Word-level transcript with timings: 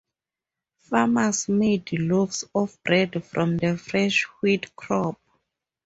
Farmers 0.79 1.47
made 1.47 1.93
loaves 1.93 2.43
of 2.55 2.75
bread 2.83 3.23
from 3.23 3.57
the 3.57 3.77
fresh 3.77 4.23
wheat 4.41 4.75
crop. 4.75 5.21